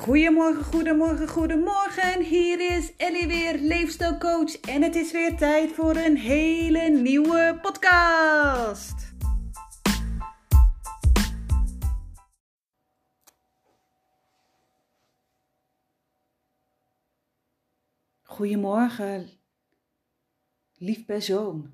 Goedemorgen, 0.00 0.64
goedemorgen, 0.64 1.28
goedemorgen. 1.28 2.22
Hier 2.22 2.76
is 2.76 2.96
Ellie 2.96 3.26
weer, 3.26 3.58
leefstijlcoach. 3.58 4.60
En 4.60 4.82
het 4.82 4.94
is 4.94 5.12
weer 5.12 5.36
tijd 5.36 5.72
voor 5.72 5.96
een 5.96 6.16
hele 6.16 6.88
nieuwe 6.88 7.58
podcast. 7.62 9.14
Goedemorgen, 18.22 19.30
lief 20.74 21.04
persoon. 21.04 21.70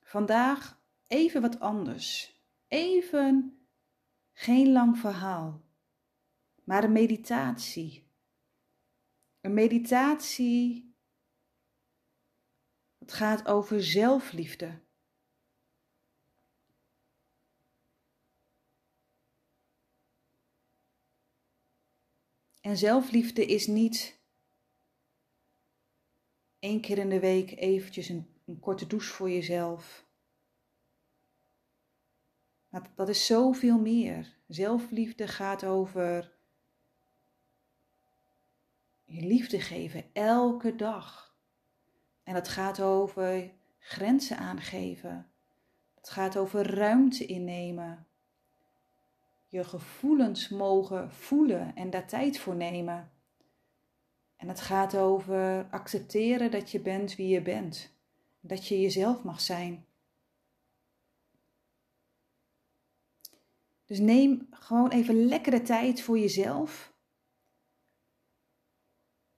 Vandaag 0.00 0.80
even 1.06 1.40
wat 1.40 1.60
anders. 1.60 2.38
Even 2.68 3.58
geen 4.34 4.72
lang 4.72 4.98
verhaal, 4.98 5.62
maar 6.64 6.84
een 6.84 6.92
meditatie. 6.92 8.08
Een 9.40 9.54
meditatie. 9.54 10.94
Het 12.98 13.12
gaat 13.12 13.46
over 13.46 13.84
zelfliefde. 13.84 14.82
En 22.60 22.76
zelfliefde 22.76 23.46
is 23.46 23.66
niet 23.66 24.20
één 26.58 26.80
keer 26.80 26.98
in 26.98 27.08
de 27.08 27.20
week 27.20 27.50
eventjes 27.50 28.08
een, 28.08 28.40
een 28.46 28.60
korte 28.60 28.86
douche 28.86 29.12
voor 29.12 29.30
jezelf. 29.30 30.03
Maar 32.74 32.90
dat 32.94 33.08
is 33.08 33.26
zoveel 33.26 33.78
meer. 33.78 34.36
Zelfliefde 34.46 35.28
gaat 35.28 35.64
over 35.64 36.32
je 39.04 39.26
liefde 39.26 39.60
geven 39.60 40.04
elke 40.12 40.76
dag. 40.76 41.36
En 42.22 42.34
dat 42.34 42.48
gaat 42.48 42.80
over 42.80 43.50
grenzen 43.78 44.36
aangeven. 44.38 45.26
Het 45.94 46.10
gaat 46.10 46.36
over 46.36 46.74
ruimte 46.74 47.26
innemen. 47.26 48.06
Je 49.46 49.64
gevoelens 49.64 50.48
mogen 50.48 51.12
voelen 51.12 51.74
en 51.74 51.90
daar 51.90 52.06
tijd 52.06 52.38
voor 52.38 52.56
nemen. 52.56 53.10
En 54.36 54.48
het 54.48 54.60
gaat 54.60 54.96
over 54.96 55.66
accepteren 55.70 56.50
dat 56.50 56.70
je 56.70 56.80
bent 56.80 57.16
wie 57.16 57.28
je 57.28 57.42
bent. 57.42 57.90
Dat 58.40 58.68
je 58.68 58.80
jezelf 58.80 59.22
mag 59.22 59.40
zijn. 59.40 59.86
Dus 63.94 64.02
neem 64.02 64.46
gewoon 64.50 64.90
even 64.90 65.24
lekkere 65.24 65.62
tijd 65.62 66.02
voor 66.02 66.18
jezelf. 66.18 66.94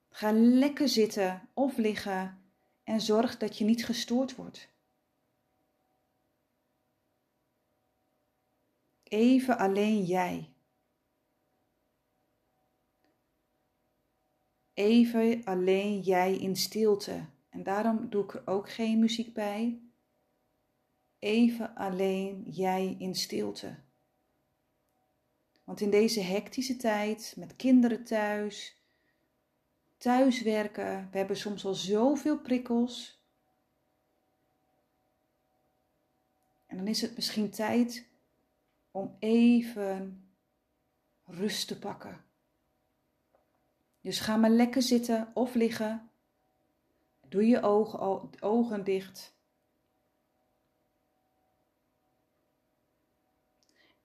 Ga 0.08 0.32
lekker 0.32 0.88
zitten 0.88 1.48
of 1.54 1.76
liggen 1.76 2.52
en 2.82 3.00
zorg 3.00 3.36
dat 3.36 3.58
je 3.58 3.64
niet 3.64 3.84
gestoord 3.84 4.34
wordt. 4.34 4.68
Even 9.02 9.58
alleen 9.58 10.04
jij. 10.04 10.54
Even 14.72 15.44
alleen 15.44 16.00
jij 16.00 16.36
in 16.36 16.56
stilte. 16.56 17.26
En 17.48 17.62
daarom 17.62 18.10
doe 18.10 18.24
ik 18.24 18.34
er 18.34 18.46
ook 18.46 18.70
geen 18.70 18.98
muziek 18.98 19.34
bij. 19.34 19.80
Even 21.18 21.74
alleen 21.74 22.42
jij 22.42 22.96
in 22.98 23.14
stilte. 23.14 23.84
Want 25.66 25.80
in 25.80 25.90
deze 25.90 26.20
hectische 26.20 26.76
tijd, 26.76 27.34
met 27.36 27.56
kinderen 27.56 28.04
thuis, 28.04 28.82
thuiswerken, 29.96 31.08
we 31.10 31.18
hebben 31.18 31.36
soms 31.36 31.64
al 31.64 31.74
zoveel 31.74 32.38
prikkels. 32.38 33.20
En 36.66 36.76
dan 36.76 36.86
is 36.86 37.00
het 37.00 37.14
misschien 37.14 37.50
tijd 37.50 38.06
om 38.90 39.16
even 39.18 40.28
rust 41.24 41.68
te 41.68 41.78
pakken. 41.78 42.24
Dus 44.00 44.20
ga 44.20 44.36
maar 44.36 44.50
lekker 44.50 44.82
zitten 44.82 45.30
of 45.34 45.54
liggen. 45.54 46.10
Doe 47.28 47.46
je 47.46 47.62
ogen, 47.62 48.30
ogen 48.42 48.84
dicht. 48.84 49.35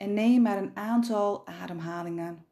En 0.01 0.13
neem 0.13 0.41
maar 0.41 0.57
een 0.57 0.75
aantal 0.75 1.47
ademhalingen. 1.47 2.45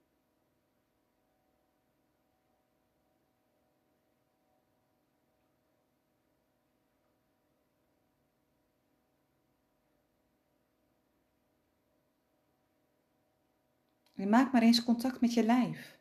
En 14.16 14.30
maak 14.30 14.52
maar 14.52 14.62
eens 14.62 14.84
contact 14.84 15.22
met 15.22 15.34
je 15.34 15.44
lijf. 15.44 16.00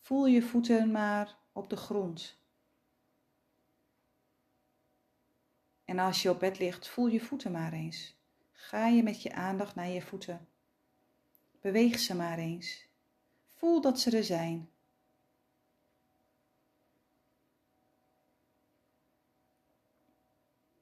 Voel 0.00 0.26
je 0.26 0.42
voeten 0.42 0.90
maar 0.90 1.38
op 1.52 1.70
de 1.70 1.76
grond. 1.76 2.38
En 5.84 5.98
als 5.98 6.22
je 6.22 6.30
op 6.30 6.40
bed 6.40 6.58
ligt, 6.58 6.88
voel 6.88 7.06
je 7.06 7.20
voeten 7.20 7.52
maar 7.52 7.72
eens. 7.72 8.15
Ga 8.56 8.86
je 8.86 9.02
met 9.02 9.22
je 9.22 9.32
aandacht 9.32 9.74
naar 9.74 9.88
je 9.88 10.02
voeten. 10.02 10.48
Beweeg 11.60 11.98
ze 11.98 12.14
maar 12.14 12.38
eens. 12.38 12.88
Voel 13.54 13.80
dat 13.80 14.00
ze 14.00 14.16
er 14.16 14.24
zijn. 14.24 14.70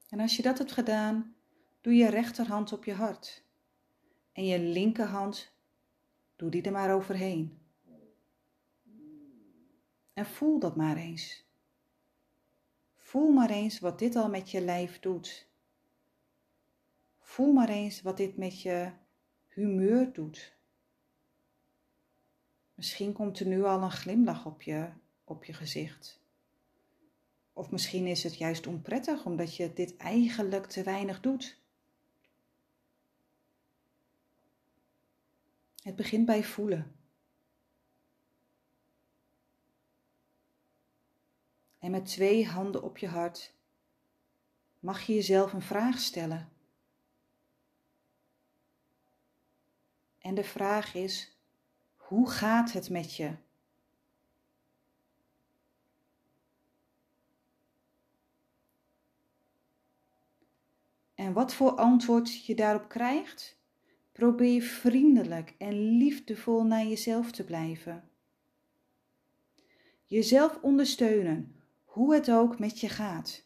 En 0.09 0.19
als 0.19 0.35
je 0.35 0.41
dat 0.41 0.57
hebt 0.57 0.71
gedaan, 0.71 1.35
doe 1.81 1.93
je 1.93 2.09
rechterhand 2.09 2.73
op 2.73 2.85
je 2.85 2.93
hart. 2.93 3.43
En 4.31 4.45
je 4.45 4.59
linkerhand, 4.59 5.51
doe 6.35 6.49
die 6.49 6.61
er 6.61 6.71
maar 6.71 6.93
overheen. 6.93 7.59
En 10.13 10.25
voel 10.25 10.59
dat 10.59 10.75
maar 10.75 10.97
eens. 10.97 11.45
Voel 12.95 13.31
maar 13.31 13.49
eens 13.49 13.79
wat 13.79 13.99
dit 13.99 14.15
al 14.15 14.29
met 14.29 14.51
je 14.51 14.61
lijf 14.61 14.99
doet. 14.99 15.47
Voel 17.35 17.53
maar 17.53 17.69
eens 17.69 18.01
wat 18.01 18.17
dit 18.17 18.37
met 18.37 18.61
je 18.61 18.91
humeur 19.47 20.13
doet. 20.13 20.55
Misschien 22.73 23.13
komt 23.13 23.39
er 23.39 23.45
nu 23.45 23.63
al 23.63 23.81
een 23.81 23.91
glimlach 23.91 24.45
op 24.45 24.61
je, 24.61 24.89
op 25.23 25.45
je 25.45 25.53
gezicht. 25.53 26.21
Of 27.53 27.71
misschien 27.71 28.05
is 28.07 28.23
het 28.23 28.37
juist 28.37 28.67
onprettig 28.67 29.25
omdat 29.25 29.55
je 29.55 29.73
dit 29.73 29.97
eigenlijk 29.97 30.65
te 30.65 30.83
weinig 30.83 31.19
doet. 31.19 31.59
Het 35.83 35.95
begint 35.95 36.25
bij 36.25 36.43
voelen. 36.43 36.95
En 41.79 41.91
met 41.91 42.05
twee 42.05 42.47
handen 42.47 42.83
op 42.83 42.97
je 42.97 43.07
hart 43.07 43.53
mag 44.79 45.01
je 45.01 45.13
jezelf 45.13 45.53
een 45.53 45.61
vraag 45.61 45.99
stellen. 45.99 46.54
En 50.25 50.35
de 50.35 50.43
vraag 50.43 50.95
is: 50.95 51.37
hoe 51.95 52.29
gaat 52.29 52.71
het 52.71 52.89
met 52.89 53.15
je? 53.15 53.35
En 61.15 61.33
wat 61.33 61.53
voor 61.53 61.71
antwoord 61.71 62.45
je 62.45 62.55
daarop 62.55 62.89
krijgt, 62.89 63.57
probeer 64.11 64.61
vriendelijk 64.61 65.53
en 65.57 65.73
liefdevol 65.97 66.63
naar 66.63 66.85
jezelf 66.85 67.31
te 67.31 67.43
blijven. 67.43 68.09
Jezelf 70.05 70.57
ondersteunen, 70.61 71.61
hoe 71.83 72.13
het 72.13 72.31
ook 72.31 72.59
met 72.59 72.79
je 72.79 72.89
gaat. 72.89 73.44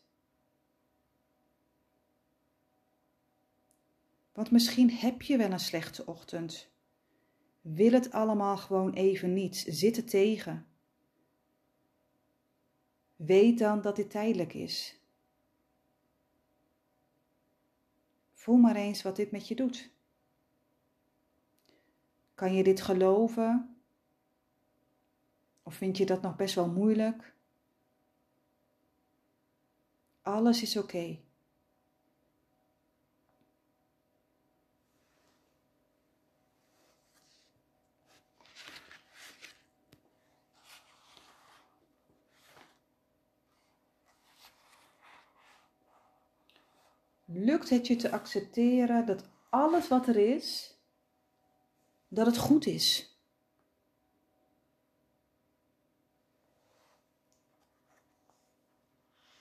Want 4.40 4.52
misschien 4.52 4.92
heb 4.92 5.22
je 5.22 5.38
wel 5.38 5.52
een 5.52 5.60
slechte 5.60 6.06
ochtend. 6.06 6.70
Wil 7.62 7.92
het 7.92 8.12
allemaal 8.12 8.58
gewoon 8.58 8.94
even 8.94 9.34
niet, 9.34 9.66
zitten 9.68 10.06
tegen. 10.06 10.68
Weet 13.16 13.60
dan 13.60 13.82
dat 13.82 13.96
dit 13.96 14.10
tijdelijk 14.10 14.54
is. 14.54 15.00
Voel 18.34 18.58
maar 18.58 18.76
eens 18.76 19.02
wat 19.02 19.16
dit 19.16 19.32
met 19.32 19.48
je 19.48 19.56
doet. 19.56 19.92
Kan 22.34 22.54
je 22.54 22.64
dit 22.64 22.82
geloven? 22.82 23.82
Of 25.64 25.76
vind 25.76 25.98
je 25.98 26.06
dat 26.06 26.22
nog 26.22 26.36
best 26.36 26.56
wel 26.56 26.70
moeilijk? 26.70 27.34
Alles 30.22 30.62
is 30.62 30.78
oké. 30.78 31.20
Lukt 47.32 47.70
het 47.70 47.88
je 47.88 47.96
te 47.96 48.12
accepteren 48.12 49.06
dat 49.06 49.30
alles 49.50 49.88
wat 49.88 50.08
er 50.08 50.18
is, 50.18 50.78
dat 52.08 52.26
het 52.26 52.38
goed 52.38 52.66
is. 52.66 53.18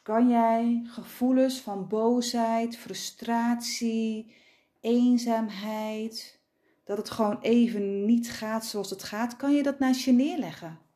Kan 0.02 0.28
jij 0.28 0.82
gevoelens 0.84 1.60
van 1.60 1.88
boosheid, 1.88 2.76
frustratie, 2.76 4.34
eenzaamheid, 4.80 6.40
dat 6.84 6.96
het 6.96 7.10
gewoon 7.10 7.40
even 7.40 8.04
niet 8.04 8.30
gaat 8.30 8.66
zoals 8.66 8.90
het 8.90 9.02
gaat, 9.02 9.36
kan 9.36 9.54
je 9.54 9.62
dat 9.62 9.78
naast 9.78 10.04
je 10.04 10.12
neerleggen? 10.12 10.87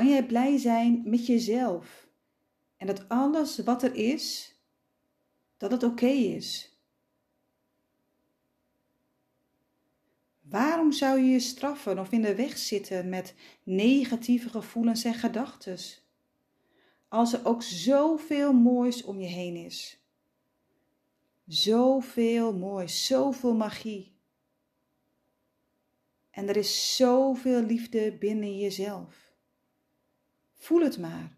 Kan 0.00 0.08
jij 0.08 0.26
blij 0.26 0.58
zijn 0.58 1.02
met 1.04 1.26
jezelf 1.26 2.08
en 2.76 2.86
dat 2.86 3.08
alles 3.08 3.58
wat 3.58 3.82
er 3.82 3.94
is, 3.94 4.54
dat 5.56 5.70
het 5.70 5.82
oké 5.82 6.06
is? 6.06 6.78
Waarom 10.40 10.92
zou 10.92 11.20
je 11.20 11.30
je 11.30 11.40
straffen 11.40 11.98
of 11.98 12.12
in 12.12 12.22
de 12.22 12.34
weg 12.34 12.58
zitten 12.58 13.08
met 13.08 13.34
negatieve 13.62 14.48
gevoelens 14.48 15.04
en 15.04 15.14
gedachten? 15.14 15.78
Als 17.08 17.32
er 17.32 17.46
ook 17.46 17.62
zoveel 17.62 18.52
moois 18.52 19.04
om 19.04 19.20
je 19.20 19.28
heen 19.28 19.56
is. 19.56 20.00
Zoveel 21.46 22.56
moois, 22.56 23.06
zoveel 23.06 23.54
magie. 23.54 24.12
En 26.30 26.48
er 26.48 26.56
is 26.56 26.96
zoveel 26.96 27.62
liefde 27.62 28.16
binnen 28.18 28.58
jezelf. 28.58 29.29
Voel 30.60 30.80
het 30.80 30.98
maar. 30.98 31.36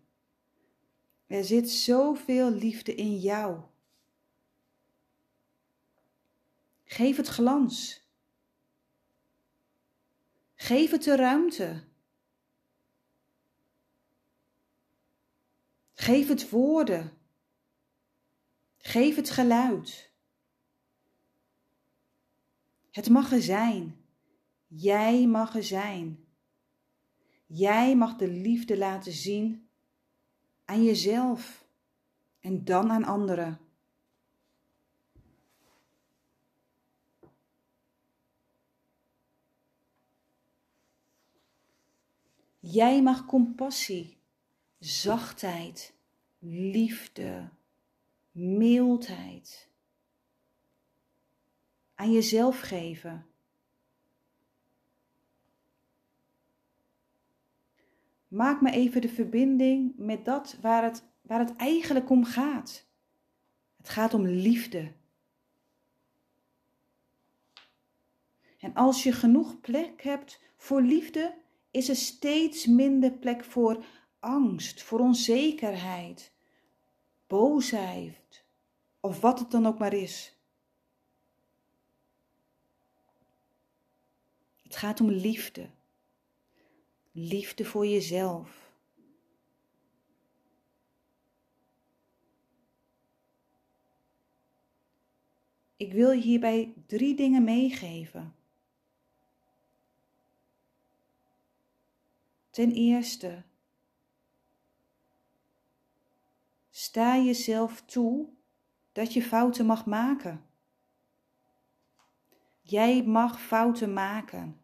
Er 1.27 1.45
zit 1.45 1.71
zoveel 1.71 2.51
liefde 2.51 2.95
in 2.95 3.19
jou. 3.19 3.61
Geef 6.85 7.17
het 7.17 7.29
glans. 7.29 8.07
Geef 10.55 10.91
het 10.91 11.03
de 11.03 11.17
ruimte. 11.17 11.85
Geef 15.95 16.29
het 16.29 16.51
woorden. 16.51 17.19
Geef 18.79 19.17
het 19.17 19.31
geluid. 19.31 20.11
Het 22.91 23.09
mag 23.09 23.33
er 23.33 23.43
zijn. 23.43 24.05
Jij 24.67 25.27
mag 25.27 25.55
er 25.55 25.65
zijn. 25.65 26.22
Jij 27.55 27.97
mag 27.97 28.17
de 28.17 28.29
liefde 28.29 28.79
laten 28.79 29.13
zien 29.13 29.69
aan 30.65 30.85
jezelf 30.85 31.65
en 32.41 32.65
dan 32.65 32.91
aan 32.91 33.05
anderen. 33.05 33.61
Jij 42.59 43.03
mag 43.03 43.27
compassie, 43.27 44.19
zachtheid, 44.79 45.95
liefde, 46.39 47.49
mildheid 48.31 49.69
aan 51.95 52.13
jezelf 52.13 52.61
geven. 52.61 53.32
Maak 58.33 58.61
me 58.61 58.71
even 58.71 59.01
de 59.01 59.09
verbinding 59.09 59.93
met 59.97 60.25
dat 60.25 60.57
waar 60.61 60.83
het, 60.83 61.05
waar 61.21 61.39
het 61.39 61.57
eigenlijk 61.57 62.11
om 62.11 62.25
gaat. 62.25 62.87
Het 63.77 63.89
gaat 63.89 64.15
om 64.15 64.27
liefde. 64.27 64.93
En 68.59 68.75
als 68.75 69.03
je 69.03 69.13
genoeg 69.13 69.61
plek 69.61 70.03
hebt 70.03 70.41
voor 70.57 70.83
liefde, 70.83 71.35
is 71.71 71.89
er 71.89 71.97
steeds 71.97 72.67
minder 72.67 73.13
plek 73.13 73.45
voor 73.45 73.85
angst, 74.21 74.83
voor 74.83 74.99
onzekerheid, 74.99 76.33
boosheid 77.27 78.45
of 79.01 79.21
wat 79.21 79.39
het 79.39 79.51
dan 79.51 79.67
ook 79.67 79.79
maar 79.79 79.95
is. 79.95 80.37
Het 84.63 84.77
gaat 84.77 85.01
om 85.01 85.11
liefde 85.11 85.69
liefde 87.13 87.65
voor 87.65 87.87
jezelf. 87.87 88.71
Ik 95.77 95.93
wil 95.93 96.11
je 96.11 96.23
hierbij 96.23 96.75
drie 96.87 97.15
dingen 97.15 97.45
meegeven. 97.45 98.35
Ten 102.51 102.73
eerste, 102.73 103.43
sta 106.71 107.17
jezelf 107.17 107.83
toe 107.83 108.29
dat 108.93 109.13
je 109.13 109.23
fouten 109.23 109.67
mag 109.67 109.87
maken. 109.87 110.47
Jij 112.61 113.03
mag 113.03 113.41
fouten 113.41 113.93
maken. 113.93 114.62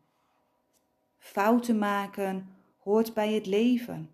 Fouten 1.19 1.79
maken 1.79 2.56
hoort 2.79 3.15
bij 3.15 3.32
het 3.32 3.47
leven. 3.47 4.11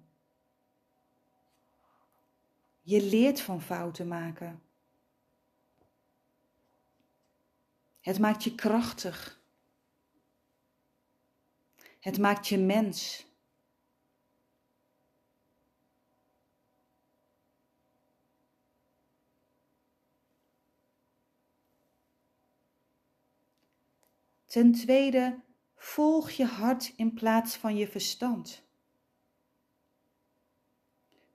Je 2.80 3.02
leert 3.02 3.40
van 3.40 3.62
fouten 3.62 4.08
maken. 4.08 4.62
Het 8.00 8.18
maakt 8.18 8.44
je 8.44 8.54
krachtig. 8.54 9.40
Het 12.00 12.18
maakt 12.18 12.48
je 12.48 12.58
mens. 12.58 13.26
Ten 24.46 24.72
tweede 24.72 25.42
Volg 25.84 26.30
je 26.30 26.44
hart 26.44 26.92
in 26.96 27.14
plaats 27.14 27.56
van 27.56 27.76
je 27.76 27.88
verstand. 27.88 28.62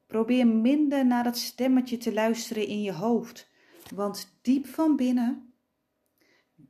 Probeer 0.08 0.48
minder 0.48 1.06
naar 1.06 1.24
dat 1.24 1.38
stemmetje 1.38 1.98
te 1.98 2.13
luisteren 2.13 2.68
in 2.68 2.82
je 2.82 2.94
hoofd, 2.94 3.50
want 3.96 4.38
diep 4.41 4.65
van 4.65 4.96
binnen, 4.96 5.53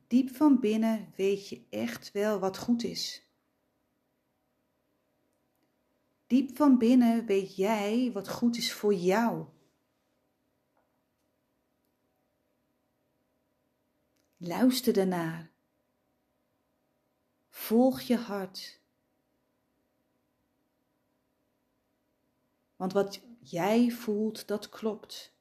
diep 0.06 0.36
van 0.36 0.60
binnen 0.60 1.12
weet 1.16 1.48
je 1.48 1.66
echt 1.70 2.12
wel 2.12 2.38
wat 2.38 2.58
goed 2.58 2.82
is. 2.82 3.26
Diep 6.26 6.56
van 6.56 6.78
binnen 6.78 7.26
weet 7.26 7.56
jij 7.56 8.10
wat 8.12 8.28
goed 8.28 8.56
is 8.56 8.72
voor 8.72 8.94
jou. 8.94 9.44
Luister 14.36 14.98
ernaar 14.98 15.49
Volg 17.60 18.00
je 18.00 18.16
hart. 18.16 18.80
Want 22.76 22.92
wat 22.92 23.20
jij 23.38 23.90
voelt, 23.90 24.46
dat 24.46 24.68
klopt. 24.68 25.32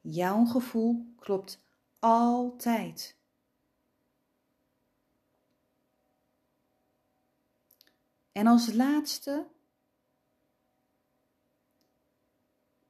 Jouw 0.00 0.44
gevoel 0.44 1.14
klopt 1.16 1.64
altijd. 1.98 3.16
En 8.32 8.46
als 8.46 8.72
laatste, 8.72 9.46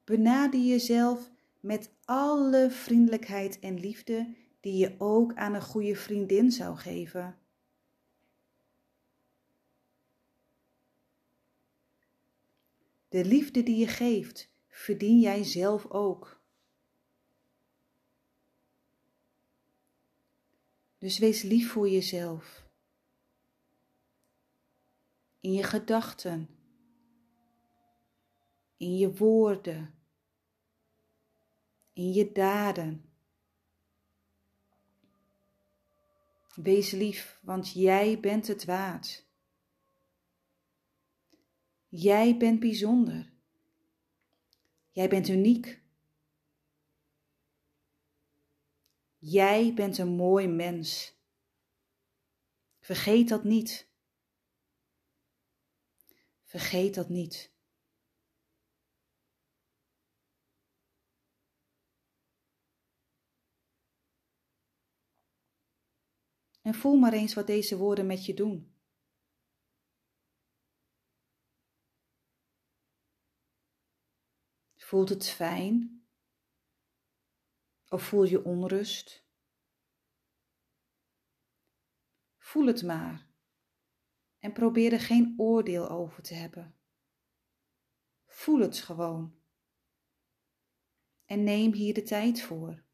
benader 0.05 0.61
jezelf 0.61 1.31
met 1.61 1.91
alle 2.05 2.71
vriendelijkheid 2.71 3.59
en 3.59 3.81
liefde 3.81 4.35
die 4.61 4.76
je 4.76 4.95
ook 4.99 5.35
aan 5.35 5.55
een 5.55 5.62
goede 5.62 5.97
vriendin 5.97 6.50
zou 6.50 6.76
geven. 6.76 7.38
De 13.09 13.25
liefde 13.25 13.62
die 13.62 13.76
je 13.76 13.87
geeft, 13.87 14.50
verdien 14.69 15.21
jij 15.21 15.45
zelf 15.45 15.87
ook. 15.87 16.40
Dus 20.99 21.19
wees 21.19 21.43
lief 21.43 21.73
voor 21.73 21.88
jezelf. 21.88 22.69
In 25.40 25.52
je 25.52 25.62
gedachten. 25.62 26.49
In 28.76 28.97
je 28.97 29.14
woorden. 29.14 29.95
in 31.93 32.12
je 32.12 32.33
daden. 32.33 33.10
Wees 36.62 36.90
lief, 36.90 37.38
want 37.43 37.73
jij 37.73 38.21
bent 38.21 38.47
het 38.47 38.64
waard. 38.64 39.26
Jij 41.88 42.37
bent 42.37 42.61
bijzonder. 42.61 43.33
Jij 44.90 45.09
bent 45.09 45.29
uniek. 45.29 45.83
Jij 49.19 49.75
bent 49.75 49.99
een 49.99 50.09
mooi 50.09 50.47
mens. 50.47 51.14
Vergeet 52.81 53.29
dat 53.29 53.45
niet. 53.45 53.88
Vergeet 56.45 56.95
dat 56.95 57.09
niet. 57.09 57.52
En 66.71 66.77
voel 66.77 66.97
maar 66.97 67.12
eens 67.12 67.35
wat 67.35 67.47
deze 67.47 67.77
woorden 67.77 68.07
met 68.07 68.27
je 68.27 68.35
doen. 68.35 68.75
Voelt 74.77 75.09
het 75.09 75.29
fijn? 75.29 76.05
Of 77.89 78.03
voel 78.03 78.25
je 78.25 78.45
onrust? 78.45 79.27
Voel 82.39 82.67
het 82.67 82.83
maar 82.83 83.31
en 84.39 84.53
probeer 84.53 84.93
er 84.93 85.00
geen 85.00 85.35
oordeel 85.37 85.89
over 85.89 86.23
te 86.23 86.35
hebben. 86.35 86.79
Voel 88.27 88.61
het 88.61 88.81
gewoon. 88.81 89.41
En 91.25 91.45
neem 91.45 91.73
hier 91.73 91.95
de 91.95 92.03
tijd 92.03 92.43
voor. 92.43 92.89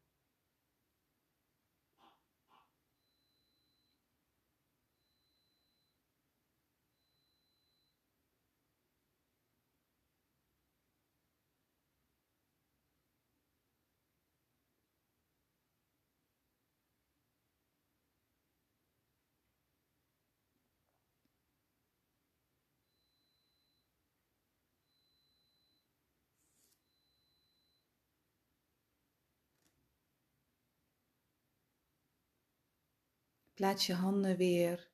Plaats 33.57 33.85
je 33.85 33.93
handen 33.93 34.37
weer 34.37 34.91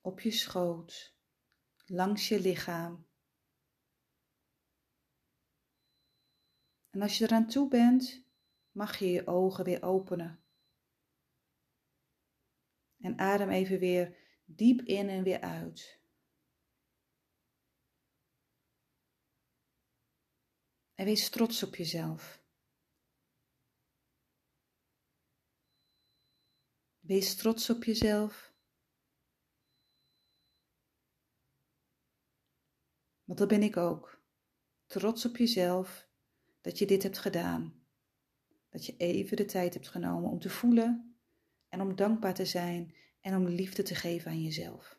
op 0.00 0.20
je 0.20 0.30
schoot, 0.30 1.16
langs 1.86 2.28
je 2.28 2.40
lichaam. 2.40 3.06
En 6.90 7.02
als 7.02 7.18
je 7.18 7.24
eraan 7.24 7.48
toe 7.48 7.68
bent, 7.68 8.24
mag 8.70 8.98
je 8.98 9.06
je 9.06 9.26
ogen 9.26 9.64
weer 9.64 9.82
openen. 9.82 10.44
En 12.98 13.18
adem 13.18 13.50
even 13.50 13.78
weer 13.78 14.16
diep 14.44 14.80
in 14.80 15.08
en 15.08 15.22
weer 15.22 15.40
uit. 15.40 16.00
En 20.94 21.04
wees 21.04 21.30
trots 21.30 21.62
op 21.62 21.76
jezelf. 21.76 22.39
Wees 27.10 27.36
trots 27.36 27.70
op 27.70 27.84
jezelf. 27.84 28.54
Want 33.24 33.38
dat 33.38 33.48
ben 33.48 33.62
ik 33.62 33.76
ook. 33.76 34.22
Trots 34.86 35.24
op 35.24 35.36
jezelf 35.36 36.08
dat 36.60 36.78
je 36.78 36.86
dit 36.86 37.02
hebt 37.02 37.18
gedaan. 37.18 37.84
Dat 38.68 38.86
je 38.86 38.96
even 38.96 39.36
de 39.36 39.44
tijd 39.44 39.74
hebt 39.74 39.88
genomen 39.88 40.30
om 40.30 40.38
te 40.38 40.50
voelen 40.50 41.20
en 41.68 41.80
om 41.80 41.96
dankbaar 41.96 42.34
te 42.34 42.46
zijn 42.46 42.94
en 43.20 43.36
om 43.36 43.48
liefde 43.48 43.82
te 43.82 43.94
geven 43.94 44.30
aan 44.30 44.42
jezelf. 44.42 44.98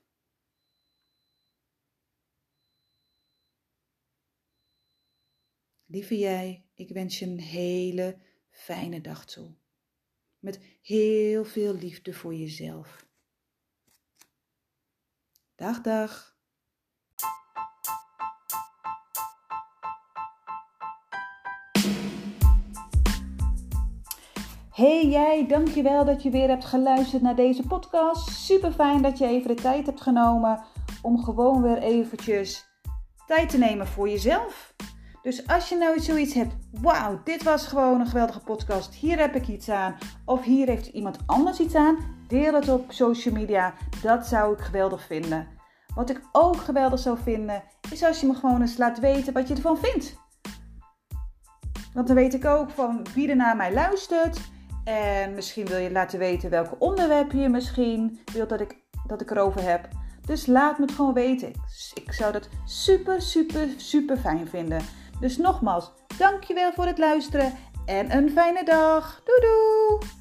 Lieve 5.86 6.18
jij, 6.18 6.70
ik 6.74 6.90
wens 6.90 7.20
je 7.20 7.26
een 7.26 7.40
hele 7.40 8.22
fijne 8.50 9.02
dag 9.02 9.26
toe 9.26 9.60
met 10.42 10.60
heel 10.82 11.46
veel 11.46 11.74
liefde 11.74 12.14
voor 12.14 12.34
jezelf. 12.34 13.06
Dag, 15.56 15.82
dag. 15.82 16.30
Hey 24.70 25.08
jij, 25.08 25.48
dankjewel 25.48 26.06
dat 26.06 26.24
je 26.24 26.30
weer 26.30 26.48
hebt 26.48 26.66
geluisterd 26.66 27.22
naar 27.22 27.36
deze 27.36 27.68
podcast. 27.68 28.30
Super 28.30 28.72
fijn 28.72 29.02
dat 29.02 29.18
je 29.18 29.26
even 29.26 29.56
de 29.56 29.62
tijd 29.62 29.86
hebt 29.86 30.02
genomen 30.02 30.64
om 31.02 31.24
gewoon 31.24 31.62
weer 31.62 31.78
eventjes 31.78 32.66
tijd 33.28 33.50
te 33.50 33.58
nemen 33.58 33.88
voor 33.88 34.10
jezelf. 34.10 34.71
Dus 35.22 35.48
als 35.48 35.70
je 35.70 35.78
nou 35.78 36.00
zoiets 36.00 36.34
hebt, 36.34 36.54
wauw, 36.72 37.22
dit 37.24 37.44
was 37.44 37.68
gewoon 37.68 38.00
een 38.00 38.08
geweldige 38.08 38.40
podcast, 38.40 38.94
hier 38.94 39.20
heb 39.20 39.36
ik 39.36 39.48
iets 39.48 39.70
aan, 39.70 39.98
of 40.26 40.44
hier 40.44 40.68
heeft 40.68 40.88
iemand 40.88 41.18
anders 41.26 41.60
iets 41.60 41.76
aan, 41.76 41.98
deel 42.28 42.54
het 42.54 42.70
op 42.70 42.92
social 42.92 43.34
media. 43.34 43.74
Dat 44.02 44.28
zou 44.28 44.54
ik 44.54 44.60
geweldig 44.60 45.06
vinden. 45.06 45.48
Wat 45.96 46.10
ik 46.10 46.22
ook 46.32 46.58
geweldig 46.58 47.00
zou 47.00 47.18
vinden, 47.24 47.64
is 47.92 48.04
als 48.04 48.20
je 48.22 48.28
me 48.28 48.34
gewoon 48.34 48.62
eens 48.62 48.78
laat 48.78 49.00
weten 49.00 49.34
wat 49.34 49.48
je 49.48 49.54
ervan 49.54 49.78
vindt. 49.78 50.20
Want 51.94 52.08
dan 52.08 52.16
weet 52.16 52.34
ik 52.34 52.46
ook 52.46 52.70
van 52.70 53.06
wie 53.14 53.30
er 53.30 53.36
naar 53.36 53.56
mij 53.56 53.74
luistert. 53.74 54.40
En 54.84 55.34
misschien 55.34 55.66
wil 55.66 55.78
je 55.78 55.92
laten 55.92 56.20
weten 56.20 56.50
welke 56.50 56.76
onderwerpen 56.80 57.40
je 57.40 57.50
misschien 57.50 58.20
wilt 58.34 58.50
dat 58.50 58.62
ik, 58.62 58.78
dat 59.08 59.22
ik 59.22 59.32
erover 59.32 59.64
heb. 59.64 59.88
Dus 60.26 60.46
laat 60.46 60.80
me 60.80 60.86
het 60.86 60.96
gewoon 60.96 61.14
weten. 61.14 61.52
Ik 61.94 62.12
zou 62.14 62.32
dat 62.32 62.50
super, 62.66 63.22
super, 63.22 63.68
super 63.78 64.18
fijn 64.18 64.48
vinden. 64.48 64.82
Dus 65.22 65.38
nogmaals, 65.38 65.92
dankjewel 66.18 66.72
voor 66.74 66.86
het 66.86 66.98
luisteren 66.98 67.54
en 67.86 68.18
een 68.18 68.30
fijne 68.30 68.64
dag. 68.64 69.22
Doei 69.24 69.40
doei! 69.42 70.21